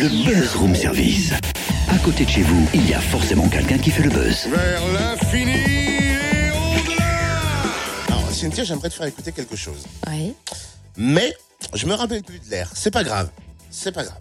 Le 0.00 0.08
Buzz 0.08 0.54
Room 0.54 0.76
Service. 0.76 1.32
À 1.88 1.98
côté 2.04 2.24
de 2.24 2.30
chez 2.30 2.42
vous, 2.42 2.68
il 2.72 2.88
y 2.88 2.94
a 2.94 3.00
forcément 3.00 3.48
quelqu'un 3.48 3.78
qui 3.78 3.90
fait 3.90 4.04
le 4.04 4.10
buzz. 4.10 4.46
Vers 4.46 4.80
l'infini 4.92 5.50
et 5.50 6.50
au-delà 6.50 7.04
Alors, 8.06 8.30
Cynthia, 8.30 8.62
j'aimerais 8.62 8.90
te 8.90 8.94
faire 8.94 9.06
écouter 9.06 9.32
quelque 9.32 9.56
chose. 9.56 9.84
Oui. 10.06 10.34
Mais, 10.96 11.34
je 11.74 11.84
me 11.86 11.94
rappelle 11.94 12.22
plus 12.22 12.38
de 12.38 12.48
l'air. 12.48 12.70
C'est 12.74 12.92
pas 12.92 13.02
grave. 13.02 13.28
C'est 13.72 13.90
pas 13.90 14.04
grave. 14.04 14.20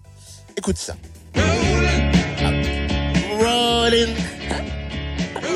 Écoute 0.57 0.79
ça. 0.79 0.95
Ah. 1.35 1.41
Rolling. 3.39 4.15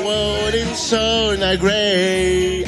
Rolling 0.04 0.74
so 0.76 1.34
grey. 1.58 2.64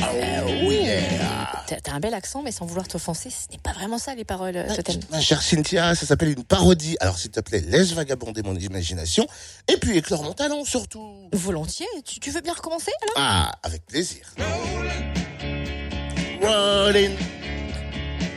T'as 1.67 1.93
un 1.93 2.01
bel 2.01 2.13
accent, 2.15 2.43
mais 2.43 2.53
sans 2.53 2.67
vouloir 2.67 2.87
t'offenser, 2.89 3.31
ce 3.31 3.51
n'est 3.51 3.59
pas 3.59 3.73
vraiment 3.73 3.99
ça 3.99 4.15
les 4.15 4.25
paroles, 4.25 4.57
euh, 4.57 4.75
Totem. 4.75 5.01
Ma 5.11 5.21
chère 5.21 5.41
Cynthia, 5.43 5.95
ça 5.95 6.05
s'appelle 6.07 6.31
une 6.31 6.45
parodie. 6.45 6.97
Alors, 7.01 7.19
s'il 7.19 7.31
te 7.31 7.41
plaît, 7.41 7.61
laisse 7.67 7.93
vagabonder 7.93 8.43
mon 8.43 8.55
imagination. 8.55 9.27
Et 9.69 9.77
puis, 9.79 9.97
éclore 9.97 10.23
mon 10.23 10.33
talent, 10.35 10.65
surtout. 10.65 11.29
Volontiers. 11.33 11.87
Tu, 12.05 12.21
tu 12.21 12.31
veux 12.31 12.41
bien 12.43 12.53
recommencer 12.53 12.93
alors? 13.03 13.15
Ah, 13.17 13.53
avec 13.63 13.87
plaisir. 13.87 14.27
Rolling, 16.43 17.17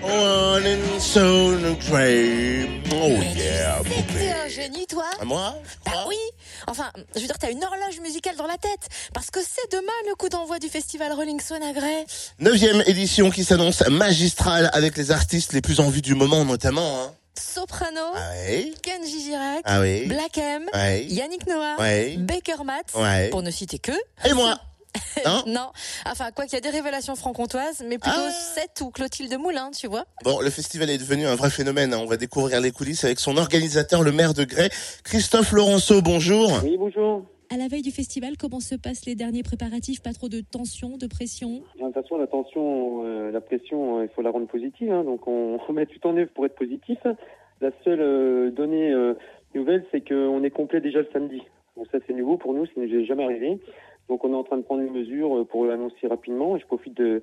rolling 0.02 1.00
so. 1.00 1.54
Oh 1.60 3.22
yeah, 3.36 3.82
T'es 3.84 3.90
poupée. 3.90 4.32
un 4.32 4.48
génie, 4.48 4.88
toi 4.88 5.04
moi? 5.26 5.56
Bah 5.86 6.06
oui 6.08 6.16
Enfin, 6.68 6.92
je 7.16 7.22
veux 7.22 7.28
dire, 7.28 7.38
t'as 7.40 7.50
une 7.52 7.64
horloge 7.64 8.00
musicale 8.02 8.36
dans 8.36 8.46
la 8.48 8.58
tête 8.58 8.90
Parce 9.14 9.32
que 9.32 9.40
c'est 9.42 9.72
demain 9.72 9.92
le 10.10 10.16
coup 10.16 10.30
d'envoi 10.30 10.60
du 10.60 10.68
festival 10.68 11.14
Rolling 11.14 11.40
Stone 11.40 11.64
à 11.64 11.72
Grey. 11.72 12.06
Neuvième 12.40 12.84
édition 12.88 13.30
qui 13.30 13.44
s'annonce 13.46 13.88
magistrale 13.88 14.70
avec 14.74 14.98
les 14.98 15.12
artistes 15.12 15.54
les 15.54 15.62
plus 15.62 15.80
en 15.80 15.90
vue 15.90 16.02
du 16.02 16.14
moment 16.14 16.44
notamment. 16.46 17.02
Hein. 17.04 17.12
Soprano, 17.40 18.02
Ah 18.16 18.32
oui, 18.50 18.74
Kenji 18.82 19.22
Girac, 19.22 19.62
ah 19.66 19.80
oui, 19.80 20.08
Black 20.08 20.40
M, 20.40 20.66
Yannick 21.08 21.46
Noah, 21.46 21.78
Baker 22.18 22.64
Matt, 22.66 23.30
pour 23.30 23.44
ne 23.44 23.52
citer 23.52 23.78
que. 23.78 23.92
Et 24.26 24.34
moi 24.34 24.58
Hein 25.26 25.44
Non, 25.48 25.70
enfin, 26.06 26.32
quoi 26.32 26.46
qu'il 26.46 26.54
y 26.54 26.58
a 26.58 26.62
des 26.62 26.70
révélations 26.70 27.16
franc-comtoises, 27.16 27.84
mais 27.88 27.98
plutôt 27.98 28.16
Ah. 28.18 28.32
Seth 28.32 28.82
ou 28.82 28.90
Clotilde 28.92 29.38
Moulin, 29.40 29.72
tu 29.72 29.88
vois. 29.88 30.06
Bon, 30.24 30.40
le 30.42 30.50
festival 30.50 30.90
est 30.90 30.98
devenu 30.98 31.26
un 31.28 31.36
vrai 31.36 31.50
phénomène. 31.50 31.94
hein. 31.94 32.00
On 32.02 32.06
va 32.06 32.18
découvrir 32.18 32.62
les 32.62 32.72
coulisses 32.72 33.04
avec 33.04 33.20
son 33.20 33.38
organisateur, 33.38 34.04
le 34.04 34.12
maire 34.12 34.34
de 34.34 34.44
Grès, 34.44 34.70
Christophe 35.04 35.52
Laurenceau. 35.52 36.02
Bonjour. 36.02 36.52
Oui, 36.64 36.78
bonjour. 36.78 37.24
À 37.50 37.56
la 37.56 37.70
veille 37.70 37.82
du 37.82 37.92
festival, 37.92 38.34
comment 38.38 38.60
se 38.60 38.76
passent 38.76 39.06
les 39.06 39.16
derniers 39.16 39.42
préparatifs? 39.44 40.02
Pas 40.02 40.12
trop 40.12 40.28
de 40.28 40.42
tension, 40.42 40.98
de 40.98 41.08
pression? 41.08 41.62
De 41.80 41.84
toute 41.86 41.94
façon, 41.94 42.18
la 42.18 42.28
tension, 42.28 43.06
euh, 43.06 43.32
la 43.32 43.40
pression, 43.40 44.00
euh, 44.00 44.04
il 44.04 44.10
faut 44.14 44.22
la 44.22 44.32
rendre 44.32 44.48
positive. 44.48 44.92
hein. 44.92 45.04
donc, 45.06 45.26
on, 45.28 45.58
on 45.70 45.74
met 45.74 45.86
tout 45.86 46.06
en 46.06 46.18
œuvre 46.18 46.30
pour 46.36 46.46
être 46.46 46.56
positif. 46.56 46.98
La 47.62 47.70
seule 47.86 48.02
euh, 48.02 48.52
donnée 48.52 48.92
euh, 48.92 49.14
nouvelle, 49.56 49.86
c'est 49.92 50.02
qu'on 50.08 50.44
est 50.44 50.50
complet 50.52 50.82
déjà 50.82 51.00
le 51.00 51.08
samedi. 51.14 51.42
Donc, 51.78 51.88
ça, 51.92 52.00
c'est 52.06 52.14
nouveau 52.14 52.36
pour 52.38 52.54
nous, 52.54 52.66
ça 52.66 52.72
n'est 52.76 53.06
jamais 53.06 53.24
arrivé. 53.24 53.60
Donc, 54.10 54.24
on 54.24 54.32
est 54.32 54.36
en 54.36 54.44
train 54.44 54.58
de 54.58 54.64
prendre 54.64 54.84
les 54.84 54.90
mesures 54.90 55.38
euh, 55.38 55.46
pour 55.46 55.66
l'annoncer 55.66 56.08
rapidement. 56.08 56.58
Je 56.58 56.66
profite 56.66 56.96
de, 56.96 57.22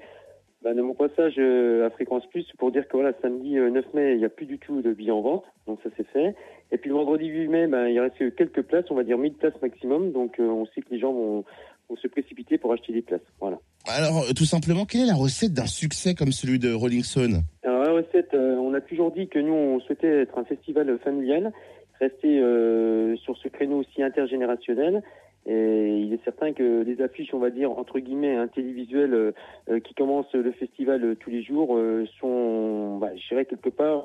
bah, 0.62 0.74
de 0.74 0.82
mon 0.82 0.94
passage 0.94 1.34
euh, 1.38 1.86
à 1.86 1.90
Fréquence 1.90 2.26
Plus 2.26 2.46
pour 2.58 2.72
dire 2.72 2.86
que 2.88 2.96
voilà, 2.96 3.12
samedi 3.22 3.58
euh, 3.58 3.70
9 3.70 3.94
mai, 3.94 4.12
il 4.12 4.18
n'y 4.18 4.24
a 4.24 4.28
plus 4.28 4.46
du 4.46 4.58
tout 4.58 4.82
de 4.82 4.92
billets 4.92 5.10
en 5.10 5.22
vente. 5.22 5.44
Donc, 5.66 5.80
ça, 5.82 5.90
c'est 5.96 6.06
fait. 6.08 6.34
Et 6.72 6.78
puis, 6.78 6.90
le 6.90 6.96
vendredi 6.96 7.26
8 7.26 7.48
mai, 7.48 7.66
bah, 7.66 7.88
il 7.88 7.98
reste 8.00 8.18
que 8.18 8.28
quelques 8.28 8.62
places, 8.62 8.86
on 8.90 8.94
va 8.94 9.04
dire 9.04 9.18
1000 9.18 9.34
places 9.34 9.60
maximum. 9.62 10.12
Donc, 10.12 10.38
euh, 10.40 10.48
on 10.48 10.66
sait 10.66 10.82
que 10.82 10.90
les 10.90 10.98
gens 10.98 11.12
vont, 11.12 11.44
vont 11.88 11.96
se 11.96 12.08
précipiter 12.08 12.58
pour 12.58 12.72
acheter 12.72 12.92
des 12.92 13.02
places. 13.02 13.20
Voilà. 13.40 13.58
Alors, 13.86 14.22
euh, 14.22 14.32
tout 14.34 14.44
simplement, 14.44 14.86
quelle 14.86 15.02
est 15.02 15.06
la 15.06 15.14
recette 15.14 15.52
d'un 15.52 15.66
succès 15.66 16.14
comme 16.14 16.32
celui 16.32 16.58
de 16.58 16.72
Rolling 16.72 17.02
Stone? 17.02 17.42
Alors 17.64 17.82
la 17.82 17.92
recette, 17.92 18.32
euh, 18.34 18.56
on 18.56 18.72
a 18.74 18.80
toujours 18.80 19.12
dit 19.12 19.28
que 19.28 19.38
nous 19.38 19.52
on 19.52 19.80
souhaitait 19.80 20.22
être 20.22 20.38
un 20.38 20.44
festival 20.44 20.98
familial, 21.04 21.52
rester 22.00 22.40
euh, 22.40 23.16
sur 23.16 23.36
ce 23.36 23.48
créneau 23.48 23.80
aussi 23.80 24.02
intergénérationnel. 24.02 25.02
Et 25.46 25.98
il 25.98 26.12
est 26.12 26.24
certain 26.24 26.52
que 26.52 26.82
les 26.82 27.02
affiches, 27.02 27.34
on 27.34 27.38
va 27.38 27.50
dire 27.50 27.70
entre 27.70 27.98
guillemets, 27.98 28.34
un 28.34 28.48
télévisuel 28.48 29.12
euh, 29.12 29.32
euh, 29.68 29.80
qui 29.80 29.94
commence 29.94 30.32
le 30.32 30.52
festival 30.52 31.04
euh, 31.04 31.14
tous 31.14 31.30
les 31.30 31.42
jours 31.42 31.78
sont, 32.20 32.98
bah, 32.98 33.10
je 33.14 33.28
dirais 33.28 33.44
quelque 33.44 33.68
part, 33.68 34.04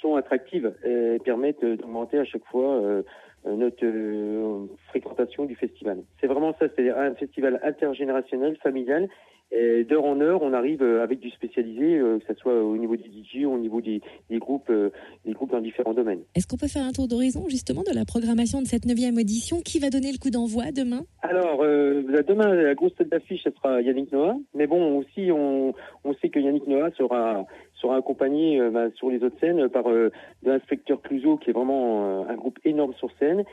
sont 0.00 0.16
attractives 0.16 0.74
et 0.84 1.18
permettent 1.24 1.64
d'augmenter 1.64 2.18
à 2.18 2.24
chaque 2.24 2.44
fois 2.46 3.02
notre 3.46 3.84
euh, 3.84 4.66
fréquentation 4.88 5.44
du 5.44 5.54
festival. 5.54 5.98
C'est 6.20 6.26
vraiment 6.26 6.54
ça, 6.58 6.66
c'est 6.76 6.90
un 6.90 7.14
festival 7.14 7.60
intergénérationnel, 7.64 8.56
familial. 8.62 9.08
Et 9.54 9.84
d'heure 9.84 10.06
en 10.06 10.18
heure, 10.22 10.40
on 10.40 10.54
arrive 10.54 10.82
euh, 10.82 11.02
avec 11.02 11.20
du 11.20 11.28
spécialisé, 11.28 11.98
euh, 11.98 12.18
que 12.18 12.24
ce 12.32 12.40
soit 12.40 12.64
au 12.64 12.74
niveau 12.78 12.96
des 12.96 13.04
DJ, 13.04 13.44
au 13.44 13.58
niveau 13.58 13.82
des, 13.82 14.00
des 14.30 14.38
groupes, 14.38 14.70
euh, 14.70 14.88
des 15.26 15.32
groupes 15.34 15.50
dans 15.50 15.60
différents 15.60 15.92
domaines. 15.92 16.22
Est-ce 16.34 16.46
qu'on 16.46 16.56
peut 16.56 16.68
faire 16.68 16.86
un 16.86 16.92
tour 16.92 17.06
d'horizon 17.06 17.44
justement 17.50 17.82
de 17.82 17.94
la 17.94 18.06
programmation 18.06 18.62
de 18.62 18.66
cette 18.66 18.86
neuvième 18.86 19.18
édition 19.18 19.60
Qui 19.60 19.78
va 19.78 19.90
donner 19.90 20.10
le 20.10 20.16
coup 20.16 20.30
d'envoi 20.30 20.72
demain? 20.72 21.02
Alors, 21.20 21.60
euh, 21.62 22.02
la- 22.08 22.22
demain, 22.22 22.54
la 22.54 22.74
grosse 22.74 22.94
tête 22.94 23.10
d'affiche, 23.10 23.42
ce 23.44 23.50
sera 23.50 23.82
Yannick 23.82 24.10
Noah. 24.10 24.36
Mais 24.54 24.66
bon, 24.66 24.96
aussi, 24.96 25.30
on, 25.30 25.74
on 26.04 26.14
sait 26.14 26.30
que 26.30 26.38
Yannick 26.40 26.66
Noah 26.66 26.90
sera, 26.96 27.44
sera 27.82 27.96
accompagné 27.96 28.60
euh, 28.60 28.70
bah, 28.70 28.90
sur 28.94 29.10
les 29.10 29.22
autres 29.22 29.38
scènes 29.40 29.68
par 29.68 29.88
euh, 29.90 30.10
l'inspecteur 30.44 31.02
Clouseau, 31.02 31.36
qui 31.36 31.50
est 31.50 31.52
vraiment 31.52 32.22
euh, 32.22 32.32
un 32.32 32.34
groupe 32.34 32.58
énorme 32.64 32.94
sur 32.94 33.10
scène. 33.18 33.44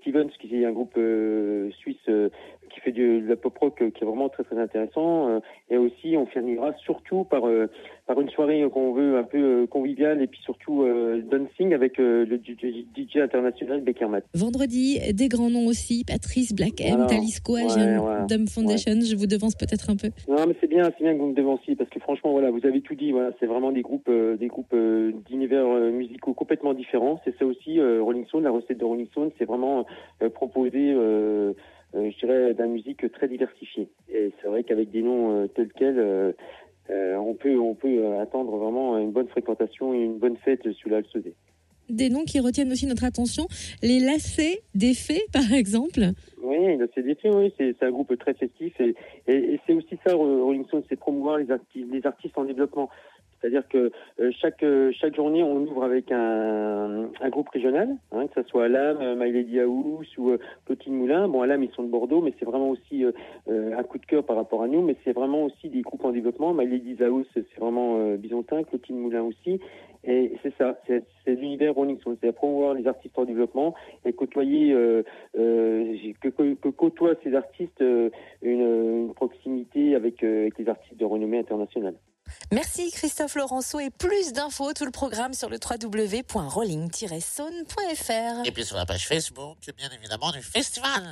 Stevens, 0.00 0.30
qui 0.38 0.62
est 0.62 0.66
un 0.66 0.72
groupe 0.72 0.98
suisse 1.78 2.04
qui 2.04 2.79
fait 2.90 2.92
du- 2.92 3.20
de 3.20 3.28
la 3.28 3.36
pop 3.36 3.56
rock, 3.58 3.80
euh, 3.82 3.90
qui 3.90 4.02
est 4.02 4.06
vraiment 4.06 4.28
très 4.28 4.44
très 4.44 4.58
intéressant. 4.58 5.28
Euh, 5.28 5.40
et 5.70 5.76
aussi, 5.76 6.16
on 6.16 6.26
finira 6.26 6.72
surtout 6.84 7.24
par, 7.24 7.46
euh, 7.46 7.66
par 8.06 8.20
une 8.20 8.28
soirée 8.30 8.64
qu'on 8.72 8.92
veut 8.92 9.18
un 9.18 9.22
peu 9.22 9.66
conviviale 9.68 10.20
et 10.22 10.26
puis 10.26 10.40
surtout 10.42 10.84
dancing 11.30 11.72
avec 11.74 11.96
le 11.98 12.24
DJ, 12.26 13.16
international 13.18 13.82
Baker 13.82 14.06
Matt. 14.06 14.24
Vendredi, 14.34 14.98
des 15.12 15.28
grands 15.28 15.50
noms 15.50 15.66
aussi 15.66 16.04
Patrice, 16.06 16.54
Black 16.54 16.80
M, 16.80 17.06
Talisco, 17.06 17.54
ouais, 17.54 17.62
ouais, 17.64 18.26
Dom 18.28 18.46
Foundation. 18.48 18.92
Je 19.00 19.16
vous 19.16 19.26
devance 19.26 19.54
peut-être 19.54 19.90
un 19.90 19.96
peu. 19.96 20.08
Non, 20.28 20.44
mais 20.48 20.54
c'est 20.60 20.66
bien, 20.66 20.84
c'est 20.96 21.04
bien 21.04 21.14
que 21.14 21.18
vous 21.20 21.28
me 21.28 21.34
devanciez 21.34 21.76
parce 21.76 21.90
que 21.90 22.00
franchement, 22.00 22.32
voilà, 22.32 22.50
vous 22.50 22.64
avez 22.66 22.80
tout 22.80 22.94
dit. 22.94 23.12
Voilà, 23.12 23.30
c'est 23.38 23.46
vraiment 23.46 23.70
des 23.72 23.82
groupes, 23.82 24.10
des 24.10 24.46
groupes 24.48 24.74
d'univers 25.28 25.66
musicaux 25.92 26.34
complètement 26.34 26.74
différents. 26.74 27.20
C'est 27.24 27.36
ça 27.38 27.46
aussi, 27.46 27.80
Rolling 27.80 28.26
Stone. 28.26 28.42
La 28.44 28.50
recette 28.50 28.78
de 28.78 28.84
Rolling 28.84 29.06
Stone, 29.08 29.30
c'est 29.38 29.44
vraiment 29.44 29.84
proposer, 30.34 30.92
euh, 30.96 31.52
je 31.94 32.18
dirais, 32.18 32.54
de 32.54 32.58
la 32.58 32.66
musique 32.66 33.10
très 33.12 33.28
diversifiée. 33.28 33.88
Et 34.08 34.32
c'est 34.40 34.48
vrai 34.48 34.64
qu'avec 34.64 34.90
des 34.90 35.02
noms 35.02 35.42
euh, 35.42 35.46
tels 35.48 35.72
quels, 35.72 35.98
euh, 35.98 36.32
euh, 36.90 37.16
on 37.16 37.34
peut, 37.34 37.58
on 37.58 37.74
peut 37.74 38.04
euh, 38.04 38.20
attendre 38.20 38.56
vraiment 38.56 38.98
une 38.98 39.12
bonne 39.12 39.28
fréquentation 39.28 39.94
et 39.94 39.98
une 39.98 40.18
bonne 40.18 40.36
fête 40.38 40.70
sous 40.72 40.88
la. 40.88 41.00
Des 41.90 42.08
noms 42.08 42.24
qui 42.24 42.40
retiennent 42.40 42.70
aussi 42.72 42.86
notre 42.86 43.04
attention. 43.04 43.46
Les 43.82 44.00
lacets 44.00 44.60
des 44.74 44.94
fées, 44.94 45.22
par 45.32 45.52
exemple. 45.52 46.00
Oui, 46.42 46.76
le 46.76 46.88
CDF, 46.94 47.18
oui, 47.24 47.52
c'est 47.58 47.82
un 47.82 47.90
groupe 47.90 48.16
très 48.18 48.34
festif 48.34 48.72
et, 48.80 48.94
c'est 49.66 49.74
aussi 49.74 49.98
ça, 50.04 50.14
Rolling 50.14 50.64
Stone, 50.66 50.82
c'est 50.88 50.96
promouvoir 50.96 51.38
les, 51.38 51.46
arti- 51.46 51.86
les 51.90 52.04
artistes 52.06 52.36
en 52.38 52.44
développement. 52.44 52.88
C'est-à-dire 53.40 53.66
que 53.68 53.90
euh, 54.20 54.30
chaque 54.38 54.62
euh, 54.62 54.92
chaque 54.92 55.16
journée, 55.16 55.42
on 55.42 55.56
ouvre 55.62 55.84
avec 55.84 56.12
un, 56.12 57.08
groupe 57.30 57.48
régional, 57.48 57.88
hein, 58.12 58.26
que 58.26 58.42
ce 58.42 58.48
soit 58.48 58.66
Alam, 58.66 58.98
euh, 59.00 59.14
My 59.16 59.32
Lady 59.32 59.58
House 59.60 60.06
ou 60.18 60.36
Clotilde 60.66 60.94
Moulin. 60.94 61.26
Bon, 61.28 61.40
Alam, 61.40 61.62
ils 61.62 61.70
sont 61.70 61.82
de 61.82 61.88
Bordeaux, 61.88 62.20
mais 62.20 62.34
c'est 62.38 62.44
vraiment 62.44 62.68
aussi 62.68 63.04
un 63.48 63.82
coup 63.82 63.98
de 63.98 64.06
cœur 64.06 64.24
par 64.24 64.36
rapport 64.36 64.62
à 64.62 64.68
nous, 64.68 64.82
mais 64.82 64.96
c'est 65.04 65.12
vraiment 65.12 65.44
aussi 65.44 65.68
des 65.68 65.80
groupes 65.80 66.04
en 66.04 66.12
développement. 66.12 66.52
My 66.52 66.66
Lady 66.66 67.02
House, 67.02 67.26
c'est 67.34 67.58
vraiment 67.58 67.98
euh, 67.98 68.16
Bisontin, 68.16 68.62
Clotilde 68.62 68.98
Moulin 68.98 69.22
aussi. 69.22 69.58
Et 70.02 70.32
c'est 70.42 70.54
ça, 70.56 70.78
c'est 70.86 71.04
l'univers 71.26 71.74
Rolling 71.80 72.00
Stone, 72.00 72.16
c'est 72.20 72.28
à 72.28 72.32
promouvoir 72.32 72.74
les 72.74 72.86
artistes 72.86 73.18
en 73.18 73.24
développement 73.24 73.74
et 74.04 74.12
côtoyer, 74.12 74.72
euh, 74.72 75.02
euh, 75.38 75.96
que, 76.20 76.28
que, 76.28 76.54
que 76.54 76.68
côtoient 76.68 77.14
ces 77.24 77.34
artistes 77.34 77.80
euh, 77.80 78.10
une, 78.42 79.06
une 79.06 79.14
proximité 79.14 79.94
avec, 79.94 80.22
euh, 80.22 80.42
avec 80.42 80.58
les 80.58 80.68
artistes 80.68 80.96
de 80.96 81.04
renommée 81.04 81.38
internationale. 81.38 81.94
Merci 82.52 82.92
Christophe 82.92 83.34
Laurenceau 83.34 83.80
et 83.80 83.90
plus 83.90 84.32
d'infos, 84.32 84.72
tout 84.72 84.84
le 84.84 84.92
programme 84.92 85.32
sur 85.32 85.48
le 85.48 85.58
www.rolling-saune.fr. 85.58 88.46
Et 88.46 88.52
puis 88.52 88.64
sur 88.64 88.76
la 88.76 88.86
page 88.86 89.08
Facebook, 89.08 89.58
bien 89.76 89.88
évidemment, 89.98 90.30
du 90.30 90.40
festival. 90.40 91.02